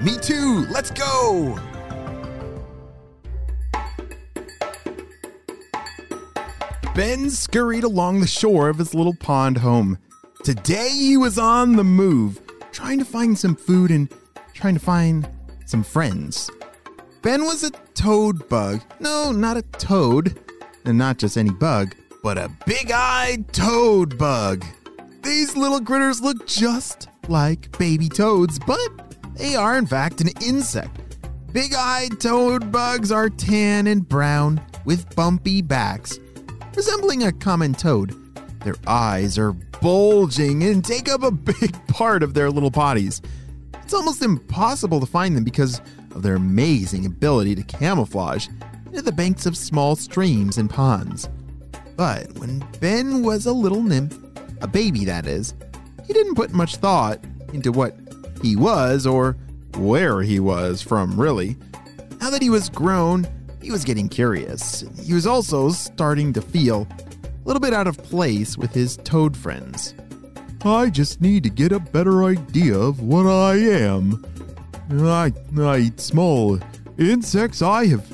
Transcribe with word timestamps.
Me 0.00 0.16
too! 0.18 0.66
Let's 0.70 0.90
go! 0.90 1.58
Ben 6.94 7.28
scurried 7.28 7.84
along 7.84 8.20
the 8.20 8.26
shore 8.26 8.68
of 8.68 8.78
his 8.78 8.94
little 8.94 9.16
pond 9.16 9.58
home. 9.58 9.98
Today 10.44 10.90
he 10.90 11.16
was 11.16 11.38
on 11.38 11.74
the 11.74 11.84
move, 11.84 12.40
trying 12.70 12.98
to 12.98 13.04
find 13.04 13.36
some 13.36 13.56
food 13.56 13.90
and 13.90 14.08
trying 14.52 14.74
to 14.74 14.80
find 14.80 15.28
some 15.66 15.82
friends. 15.82 16.50
Ben 17.22 17.44
was 17.44 17.64
a 17.64 17.70
toad 17.94 18.48
bug. 18.48 18.82
No, 19.00 19.32
not 19.32 19.56
a 19.56 19.62
toad. 19.62 20.38
And 20.84 20.98
not 20.98 21.18
just 21.18 21.38
any 21.38 21.50
bug, 21.50 21.96
but 22.22 22.36
a 22.36 22.50
big 22.66 22.90
eyed 22.92 23.52
toad 23.52 24.18
bug. 24.18 24.64
These 25.22 25.56
little 25.56 25.80
critters 25.80 26.20
look 26.20 26.46
just 26.46 27.08
like 27.26 27.76
baby 27.78 28.08
toads, 28.08 28.58
but 28.58 29.13
they 29.36 29.56
are 29.56 29.76
in 29.76 29.86
fact 29.86 30.20
an 30.20 30.28
insect. 30.44 31.00
Big 31.52 31.74
eyed 31.74 32.20
toad 32.20 32.72
bugs 32.72 33.12
are 33.12 33.28
tan 33.28 33.86
and 33.86 34.08
brown 34.08 34.60
with 34.84 35.14
bumpy 35.14 35.62
backs, 35.62 36.18
resembling 36.74 37.22
a 37.24 37.32
common 37.32 37.74
toad. 37.74 38.14
Their 38.64 38.76
eyes 38.86 39.38
are 39.38 39.52
bulging 39.80 40.64
and 40.64 40.84
take 40.84 41.08
up 41.08 41.22
a 41.22 41.30
big 41.30 41.86
part 41.88 42.22
of 42.22 42.34
their 42.34 42.50
little 42.50 42.70
bodies. 42.70 43.20
It's 43.82 43.94
almost 43.94 44.22
impossible 44.22 45.00
to 45.00 45.06
find 45.06 45.36
them 45.36 45.44
because 45.44 45.80
of 46.14 46.22
their 46.22 46.36
amazing 46.36 47.06
ability 47.06 47.54
to 47.56 47.62
camouflage 47.62 48.48
into 48.86 49.02
the 49.02 49.12
banks 49.12 49.46
of 49.46 49.56
small 49.56 49.96
streams 49.96 50.58
and 50.58 50.70
ponds. 50.70 51.28
But 51.96 52.32
when 52.38 52.64
Ben 52.80 53.22
was 53.22 53.46
a 53.46 53.52
little 53.52 53.82
nymph, 53.82 54.18
a 54.60 54.66
baby 54.66 55.04
that 55.04 55.26
is, 55.26 55.54
he 56.06 56.12
didn't 56.12 56.34
put 56.34 56.52
much 56.52 56.76
thought 56.76 57.20
into 57.52 57.70
what 57.70 57.96
he 58.44 58.56
was 58.56 59.06
or 59.06 59.36
where 59.76 60.22
he 60.22 60.38
was 60.38 60.82
from, 60.82 61.18
really. 61.18 61.56
Now 62.20 62.30
that 62.30 62.42
he 62.42 62.50
was 62.50 62.68
grown, 62.68 63.26
he 63.62 63.70
was 63.70 63.84
getting 63.84 64.08
curious. 64.08 64.84
He 65.02 65.14
was 65.14 65.26
also 65.26 65.70
starting 65.70 66.32
to 66.34 66.42
feel 66.42 66.86
a 67.24 67.46
little 67.46 67.60
bit 67.60 67.72
out 67.72 67.86
of 67.86 67.98
place 67.98 68.58
with 68.58 68.72
his 68.72 68.98
toad 68.98 69.36
friends. 69.36 69.94
I 70.64 70.90
just 70.90 71.20
need 71.20 71.42
to 71.44 71.50
get 71.50 71.72
a 71.72 71.80
better 71.80 72.24
idea 72.24 72.76
of 72.78 73.00
what 73.00 73.26
I 73.26 73.56
am. 73.56 74.24
I, 74.90 75.32
I 75.58 75.78
eat 75.78 76.00
small 76.00 76.58
insects. 76.98 77.62
I 77.62 77.86
have 77.86 78.06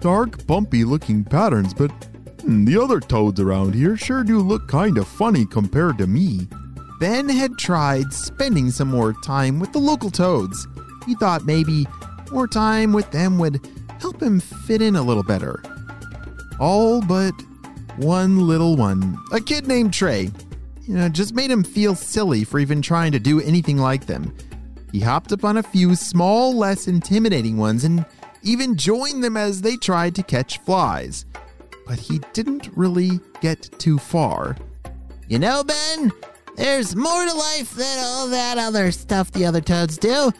dark, 0.00 0.46
bumpy 0.46 0.84
looking 0.84 1.24
patterns, 1.24 1.72
but 1.72 1.90
hmm, 2.42 2.64
the 2.64 2.80
other 2.80 3.00
toads 3.00 3.40
around 3.40 3.74
here 3.74 3.96
sure 3.96 4.22
do 4.22 4.38
look 4.40 4.68
kind 4.68 4.98
of 4.98 5.08
funny 5.08 5.46
compared 5.46 5.98
to 5.98 6.06
me. 6.06 6.46
Ben 7.02 7.28
had 7.28 7.58
tried 7.58 8.14
spending 8.14 8.70
some 8.70 8.86
more 8.86 9.12
time 9.12 9.58
with 9.58 9.72
the 9.72 9.80
local 9.80 10.08
toads. 10.08 10.68
He 11.04 11.16
thought 11.16 11.44
maybe 11.44 11.84
more 12.30 12.46
time 12.46 12.92
with 12.92 13.10
them 13.10 13.40
would 13.40 13.68
help 13.98 14.22
him 14.22 14.38
fit 14.38 14.80
in 14.80 14.94
a 14.94 15.02
little 15.02 15.24
better. 15.24 15.60
All 16.60 17.02
but 17.02 17.32
one 17.96 18.46
little 18.46 18.76
one, 18.76 19.18
a 19.32 19.40
kid 19.40 19.66
named 19.66 19.92
Trey, 19.92 20.30
you 20.82 20.94
know, 20.94 21.08
just 21.08 21.34
made 21.34 21.50
him 21.50 21.64
feel 21.64 21.96
silly 21.96 22.44
for 22.44 22.60
even 22.60 22.80
trying 22.80 23.10
to 23.10 23.18
do 23.18 23.40
anything 23.40 23.78
like 23.78 24.06
them. 24.06 24.32
He 24.92 25.00
hopped 25.00 25.32
up 25.32 25.42
on 25.42 25.56
a 25.56 25.62
few 25.64 25.96
small, 25.96 26.56
less 26.56 26.86
intimidating 26.86 27.56
ones 27.56 27.82
and 27.82 28.06
even 28.44 28.76
joined 28.76 29.24
them 29.24 29.36
as 29.36 29.60
they 29.60 29.74
tried 29.74 30.14
to 30.14 30.22
catch 30.22 30.58
flies. 30.58 31.26
But 31.84 31.98
he 31.98 32.20
didn't 32.32 32.70
really 32.76 33.18
get 33.40 33.76
too 33.80 33.98
far. 33.98 34.56
You 35.26 35.40
know, 35.40 35.64
Ben, 35.64 36.12
there's 36.56 36.94
more 36.94 37.24
to 37.24 37.34
life 37.34 37.70
than 37.74 37.98
all 38.00 38.28
that 38.28 38.58
other 38.58 38.92
stuff 38.92 39.30
the 39.30 39.44
other 39.44 39.60
toads 39.60 39.96
do. 39.96 40.32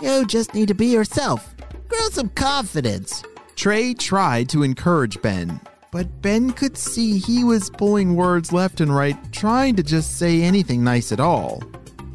You 0.00 0.26
just 0.26 0.54
need 0.54 0.68
to 0.68 0.74
be 0.74 0.86
yourself. 0.86 1.54
Grow 1.88 2.08
some 2.10 2.28
confidence. 2.30 3.22
Trey 3.54 3.94
tried 3.94 4.48
to 4.50 4.62
encourage 4.62 5.20
Ben, 5.22 5.60
but 5.90 6.20
Ben 6.20 6.52
could 6.52 6.76
see 6.76 7.18
he 7.18 7.42
was 7.42 7.70
pulling 7.70 8.14
words 8.14 8.52
left 8.52 8.80
and 8.80 8.94
right, 8.94 9.16
trying 9.32 9.76
to 9.76 9.82
just 9.82 10.18
say 10.18 10.42
anything 10.42 10.84
nice 10.84 11.12
at 11.12 11.20
all. 11.20 11.62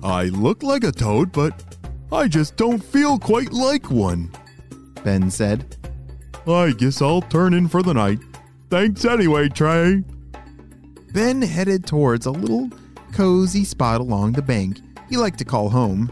I 0.04 0.26
look 0.26 0.64
like 0.64 0.84
a 0.84 0.92
toad, 0.92 1.32
but 1.32 1.64
I 2.12 2.28
just 2.28 2.58
don't 2.58 2.84
feel 2.84 3.18
quite 3.18 3.52
like 3.52 3.90
one, 3.90 4.32
Ben 5.04 5.32
said. 5.32 5.78
I 6.48 6.72
guess 6.72 7.02
I'll 7.02 7.22
turn 7.22 7.54
in 7.54 7.68
for 7.68 7.82
the 7.82 7.94
night. 7.94 8.20
Thanks 8.70 9.06
anyway, 9.06 9.50
Trey. 9.50 10.04
Ben 11.14 11.42
headed 11.42 11.86
towards 11.86 12.26
a 12.26 12.32
little 12.32 12.70
cozy 13.14 13.64
spot 13.64 14.02
along 14.02 14.34
the 14.34 14.42
bank 14.42 14.78
he 15.12 15.18
liked 15.18 15.38
to 15.40 15.46
call 15.46 15.70
home. 15.70 16.10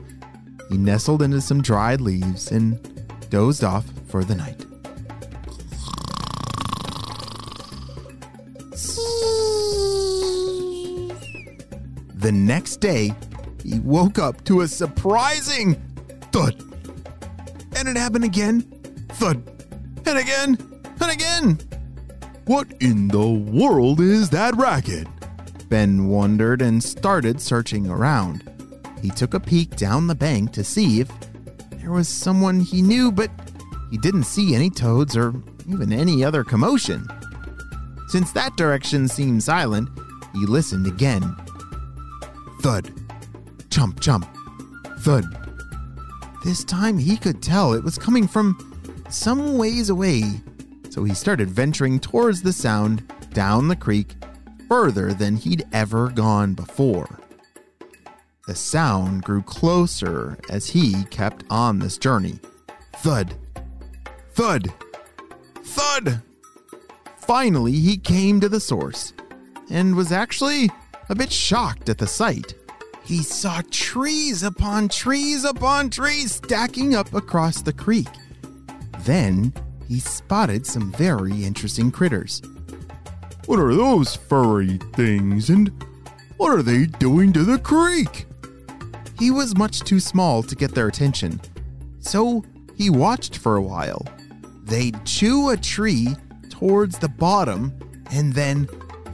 He 0.69 0.77
nestled 0.77 1.21
into 1.21 1.39
some 1.39 1.61
dried 1.61 2.01
leaves 2.01 2.51
and 2.51 2.77
dozed 3.29 3.63
off 3.63 3.85
for 4.07 4.25
the 4.25 4.35
night. 4.35 4.65
The 12.15 12.31
next 12.33 12.81
day, 12.81 13.13
he 13.63 13.79
woke 13.79 14.19
up 14.19 14.43
to 14.43 14.61
a 14.61 14.67
surprising 14.67 15.75
thud. 16.33 16.61
And 17.77 17.87
it 17.87 17.95
happened 17.95 18.25
again, 18.25 18.61
thud, 19.13 19.41
and 20.05 20.17
again, 20.17 20.57
and 20.99 21.11
again. 21.11 21.59
What 22.45 22.67
in 22.81 23.07
the 23.07 23.29
world 23.29 24.01
is 24.01 24.29
that 24.31 24.57
racket? 24.57 25.07
Ben 25.69 26.07
wondered 26.07 26.62
and 26.62 26.84
started 26.84 27.40
searching 27.40 27.88
around. 27.88 28.44
He 29.02 29.09
took 29.12 29.34
a 29.34 29.40
peek 29.40 29.75
down 29.75 30.07
the 30.07 30.16
bank 30.16 30.52
to 30.53 30.63
see 30.63 31.00
if 31.00 31.09
there 31.72 31.91
was 31.91 32.09
someone 32.09 32.59
he 32.59 32.81
knew, 32.81 33.12
but 33.12 33.31
he 33.91 33.97
didn't 33.97 34.24
see 34.24 34.56
any 34.56 34.69
toads 34.69 35.16
or 35.16 35.34
even 35.68 35.94
any 35.94 36.24
other 36.24 36.44
commotion. 36.44 37.08
Since 38.08 38.31
that 38.31 38.58
direction 38.58 39.08
seemed 39.08 39.44
silent, 39.44 39.90
he 40.34 40.46
listened 40.46 40.88
again. 40.88 41.35
Thud. 42.62 42.91
Chump, 43.69 44.00
chump. 44.00 44.28
Thud. 45.00 45.25
This 46.44 46.63
time 46.63 46.97
he 46.97 47.16
could 47.16 47.41
tell 47.41 47.74
it 47.74 47.84
was 47.84 47.97
coming 47.97 48.28
from 48.28 48.58
some 49.09 49.58
ways 49.58 49.90
away, 49.90 50.24
so 50.90 51.03
he 51.03 51.13
started 51.13 51.50
venturing 51.50 52.00
towards 52.00 52.41
the 52.41 52.53
sound 52.53 53.03
down 53.34 53.68
the 53.68 53.75
creek 53.75 54.19
further 54.69 55.13
than 55.13 55.35
he'd 55.35 55.66
ever 55.74 56.09
gone 56.09 56.53
before. 56.53 57.19
The 58.47 58.56
sound 58.56 59.24
grew 59.24 59.41
closer 59.41 60.38
as 60.50 60.69
he 60.69 61.03
kept 61.06 61.44
on 61.50 61.80
this 61.80 61.97
journey. 61.97 62.40
Thud. 62.97 63.35
Thud. 64.34 64.74
Thud! 65.63 66.22
Finally, 67.18 67.74
he 67.74 67.97
came 67.97 68.40
to 68.40 68.50
the 68.50 68.59
source 68.59 69.13
and 69.69 69.96
was 69.96 70.12
actually 70.12 70.69
a 71.09 71.16
bit 71.16 71.31
shocked 71.31 71.90
at 71.90 71.97
the 71.97 72.08
sight. 72.08 72.56
He 73.03 73.24
saw 73.24 73.62
trees 73.69 74.44
upon 74.44 74.90
trees 74.90 75.44
upon 75.44 75.90
trees 75.90 76.34
stacking 76.34 76.96
up 76.96 77.14
across 77.14 77.61
the 77.61 77.73
creek. 77.73 78.08
Then 78.99 79.53
he 79.88 79.99
spotted 79.99 80.66
some 80.66 80.91
very 80.91 81.43
interesting 81.43 81.91
critters. 81.91 82.41
What 83.49 83.57
are 83.57 83.73
those 83.73 84.16
furry 84.16 84.78
things 84.93 85.49
and 85.49 85.72
what 86.37 86.51
are 86.51 86.61
they 86.61 86.85
doing 86.85 87.34
to 87.34 87.43
the 87.43 87.57
creek? 87.57 88.28
He 89.17 89.31
was 89.31 89.57
much 89.57 89.79
too 89.79 89.99
small 89.99 90.43
to 90.43 90.55
get 90.55 90.75
their 90.75 90.87
attention, 90.87 91.41
so 91.99 92.46
he 92.75 92.91
watched 92.91 93.40
for 93.40 93.55
a 93.55 93.61
while. 93.63 94.05
They'd 94.66 95.03
chew 95.03 95.49
a 95.49 95.57
tree 95.57 96.16
towards 96.51 96.99
the 96.99 97.09
bottom 97.09 97.73
and 98.11 98.34
then 98.34 98.67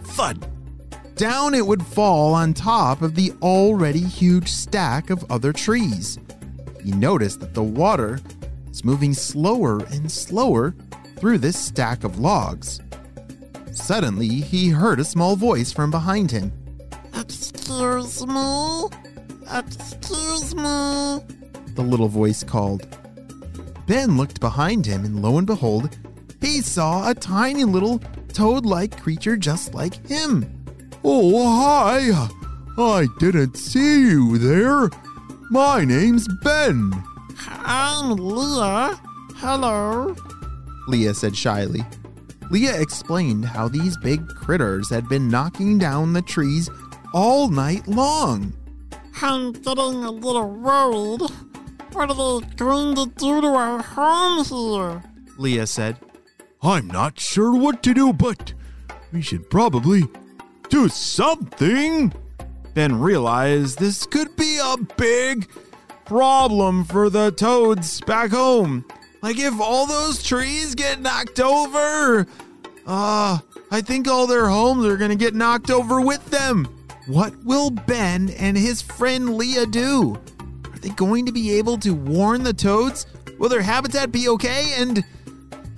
thud 0.03 0.45
down 1.15 1.53
it 1.53 1.65
would 1.65 1.85
fall 1.85 2.33
on 2.33 2.53
top 2.53 3.01
of 3.01 3.15
the 3.15 3.31
already 3.41 4.01
huge 4.01 4.49
stack 4.49 5.11
of 5.11 5.23
other 5.31 5.53
trees. 5.53 6.19
He 6.83 6.91
noticed 6.91 7.39
that 7.39 7.53
the 7.53 7.63
water 7.63 8.19
was 8.67 8.83
moving 8.83 9.13
slower 9.13 9.79
and 9.91 10.11
slower 10.11 10.75
through 11.15 11.37
this 11.37 11.57
stack 11.57 12.03
of 12.03 12.19
logs. 12.19 12.81
Suddenly, 13.75 14.27
he 14.27 14.69
heard 14.69 14.99
a 14.99 15.05
small 15.05 15.35
voice 15.35 15.71
from 15.71 15.91
behind 15.91 16.31
him. 16.31 16.51
Excuse 17.13 18.25
me? 18.25 18.89
Excuse 19.51 20.55
me? 20.55 21.19
The 21.75 21.83
little 21.83 22.07
voice 22.07 22.43
called. 22.43 22.87
Ben 23.85 24.17
looked 24.17 24.39
behind 24.39 24.85
him, 24.85 25.05
and 25.05 25.21
lo 25.21 25.37
and 25.37 25.45
behold, 25.45 25.95
he 26.41 26.61
saw 26.61 27.09
a 27.09 27.13
tiny 27.13 27.65
little 27.65 27.99
toad 28.33 28.65
like 28.65 28.99
creature 28.99 29.37
just 29.37 29.73
like 29.75 30.07
him. 30.07 30.45
Oh, 31.03 31.61
hi! 31.61 32.27
I 32.81 33.07
didn't 33.19 33.57
see 33.57 34.01
you 34.01 34.37
there. 34.37 34.89
My 35.51 35.85
name's 35.85 36.27
Ben. 36.43 36.91
I'm 37.47 38.15
Leah. 38.15 38.99
Hello. 39.35 40.15
Leah 40.87 41.13
said 41.13 41.35
shyly. 41.35 41.83
Leah 42.51 42.79
explained 42.79 43.45
how 43.45 43.67
these 43.67 43.97
big 43.97 44.27
critters 44.27 44.89
had 44.89 45.09
been 45.09 45.27
knocking 45.27 45.77
down 45.77 46.13
the 46.13 46.21
trees 46.21 46.69
all 47.13 47.49
night 47.49 47.87
long. 47.87 48.53
I'm 49.21 49.51
getting 49.53 50.03
a 50.03 50.11
little 50.11 50.49
worried. 50.49 51.29
What 51.93 52.11
are 52.11 52.39
they 52.41 52.47
going 52.57 52.95
to 52.95 53.05
do 53.17 53.41
to 53.41 53.47
our 53.47 53.81
home 53.81 54.43
here? 54.43 55.03
Leah 55.37 55.67
said. 55.67 55.97
I'm 56.61 56.87
not 56.87 57.19
sure 57.19 57.55
what 57.55 57.83
to 57.83 57.93
do, 57.93 58.11
but 58.11 58.53
we 59.11 59.21
should 59.21 59.49
probably 59.49 60.03
do 60.69 60.89
something. 60.89 62.11
Ben 62.73 62.99
realized 62.99 63.79
this 63.79 64.05
could 64.05 64.35
be 64.35 64.59
a 64.61 64.75
big 64.97 65.47
problem 66.05 66.83
for 66.83 67.09
the 67.09 67.31
toads 67.31 68.01
back 68.01 68.31
home. 68.31 68.83
Like 69.25 69.39
if 69.39 69.59
all 69.59 69.87
those 69.87 70.21
trees 70.21 70.75
get 70.75 71.01
knocked 71.01 71.39
over, 71.39 72.27
uh, 72.85 73.39
I 73.71 73.81
think 73.81 74.07
all 74.07 74.27
their 74.27 74.47
homes 74.47 74.85
are 74.85 74.97
gonna 74.97 75.15
get 75.15 75.33
knocked 75.33 75.71
over 75.71 75.99
with 75.99 76.23
them. 76.29 76.67
What 77.07 77.33
will 77.43 77.71
Ben 77.71 78.29
and 78.37 78.55
his 78.55 78.83
friend 78.83 79.35
Leah 79.35 79.65
do? 79.65 80.21
Are 80.71 80.77
they 80.77 80.89
going 80.89 81.25
to 81.25 81.31
be 81.31 81.53
able 81.53 81.79
to 81.79 81.95
warn 81.95 82.43
the 82.43 82.53
toads? 82.53 83.07
Will 83.39 83.49
their 83.49 83.63
habitat 83.63 84.11
be 84.11 84.29
okay? 84.29 84.75
And 84.77 85.03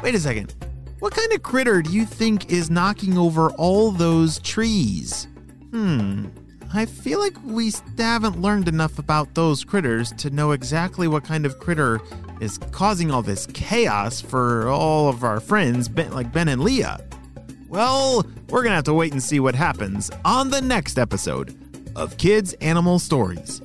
wait 0.03 0.13
a 0.13 0.19
second. 0.19 0.53
What 0.99 1.15
kind 1.15 1.31
of 1.31 1.41
critter 1.41 1.81
do 1.81 1.91
you 1.91 2.05
think 2.05 2.51
is 2.51 2.69
knocking 2.69 3.17
over 3.17 3.51
all 3.51 3.91
those 3.91 4.39
trees? 4.39 5.29
Hmm. 5.71 6.25
I 6.73 6.85
feel 6.85 7.19
like 7.19 7.35
we 7.43 7.71
haven't 7.97 8.41
learned 8.41 8.67
enough 8.67 8.99
about 8.99 9.33
those 9.35 9.63
critters 9.63 10.11
to 10.13 10.29
know 10.29 10.51
exactly 10.51 11.07
what 11.07 11.23
kind 11.23 11.45
of 11.45 11.59
critter 11.59 12.01
is 12.41 12.57
causing 12.71 13.09
all 13.09 13.21
this 13.21 13.47
chaos 13.47 14.19
for 14.19 14.67
all 14.69 15.07
of 15.07 15.23
our 15.23 15.39
friends, 15.39 15.89
like 15.89 16.31
Ben 16.33 16.49
and 16.49 16.61
Leah. 16.61 16.99
Well, 17.69 18.25
we're 18.49 18.63
gonna 18.63 18.75
have 18.75 18.83
to 18.85 18.93
wait 18.93 19.11
and 19.11 19.23
see 19.23 19.39
what 19.39 19.55
happens 19.55 20.11
on 20.25 20.49
the 20.49 20.61
next 20.61 20.97
episode 20.97 21.57
of 21.95 22.17
Kids 22.17 22.53
Animal 22.55 22.99
Stories. 22.99 23.61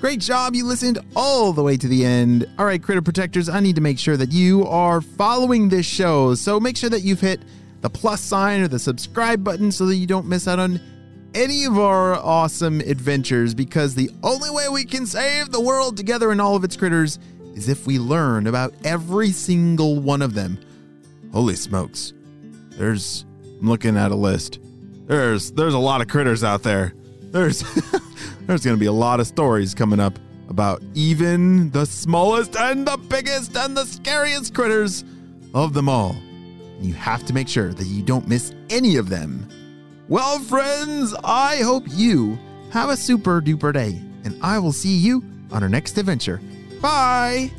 Great 0.00 0.20
job, 0.20 0.54
you 0.54 0.64
listened 0.64 0.98
all 1.14 1.52
the 1.52 1.62
way 1.62 1.76
to 1.76 1.86
the 1.86 2.06
end. 2.06 2.46
All 2.58 2.64
right, 2.64 2.82
Critter 2.82 3.02
Protectors, 3.02 3.50
I 3.50 3.60
need 3.60 3.76
to 3.76 3.82
make 3.82 3.98
sure 3.98 4.16
that 4.16 4.32
you 4.32 4.66
are 4.66 5.02
following 5.02 5.68
this 5.68 5.84
show. 5.84 6.34
So 6.34 6.58
make 6.58 6.78
sure 6.78 6.88
that 6.88 7.02
you've 7.02 7.20
hit 7.20 7.42
the 7.80 7.90
plus 7.90 8.20
sign 8.20 8.60
or 8.60 8.68
the 8.68 8.78
subscribe 8.78 9.42
button 9.42 9.72
so 9.72 9.86
that 9.86 9.96
you 9.96 10.06
don't 10.06 10.26
miss 10.26 10.46
out 10.46 10.58
on 10.58 10.80
any 11.34 11.64
of 11.64 11.78
our 11.78 12.14
awesome 12.14 12.80
adventures 12.80 13.54
because 13.54 13.94
the 13.94 14.10
only 14.22 14.50
way 14.50 14.68
we 14.68 14.84
can 14.84 15.06
save 15.06 15.50
the 15.50 15.60
world 15.60 15.96
together 15.96 16.30
and 16.30 16.40
all 16.40 16.56
of 16.56 16.64
its 16.64 16.76
critters 16.76 17.18
is 17.54 17.68
if 17.68 17.86
we 17.86 17.98
learn 17.98 18.46
about 18.46 18.74
every 18.84 19.30
single 19.30 20.00
one 20.00 20.22
of 20.22 20.34
them. 20.34 20.58
Holy 21.32 21.56
smokes. 21.56 22.12
There's 22.70 23.24
I'm 23.60 23.68
looking 23.68 23.96
at 23.96 24.10
a 24.10 24.16
list. 24.16 24.58
There's 25.06 25.52
there's 25.52 25.74
a 25.74 25.78
lot 25.78 26.00
of 26.00 26.08
critters 26.08 26.42
out 26.42 26.62
there. 26.62 26.94
There's 27.20 27.60
there's 28.46 28.64
going 28.64 28.76
to 28.76 28.80
be 28.80 28.86
a 28.86 28.92
lot 28.92 29.20
of 29.20 29.26
stories 29.26 29.74
coming 29.74 30.00
up 30.00 30.18
about 30.48 30.82
even 30.94 31.70
the 31.70 31.86
smallest 31.86 32.56
and 32.56 32.86
the 32.86 32.96
biggest 32.96 33.56
and 33.56 33.76
the 33.76 33.84
scariest 33.84 34.54
critters 34.54 35.04
of 35.54 35.74
them 35.74 35.88
all. 35.88 36.16
You 36.80 36.94
have 36.94 37.24
to 37.26 37.34
make 37.34 37.48
sure 37.48 37.72
that 37.72 37.86
you 37.86 38.02
don't 38.02 38.26
miss 38.26 38.54
any 38.70 38.96
of 38.96 39.08
them. 39.08 39.48
Well, 40.08 40.38
friends, 40.40 41.14
I 41.22 41.56
hope 41.58 41.84
you 41.88 42.38
have 42.70 42.88
a 42.88 42.96
super 42.96 43.40
duper 43.40 43.72
day, 43.72 44.00
and 44.24 44.38
I 44.42 44.58
will 44.58 44.72
see 44.72 44.96
you 44.96 45.22
on 45.52 45.62
our 45.62 45.68
next 45.68 45.98
adventure. 45.98 46.40
Bye! 46.80 47.50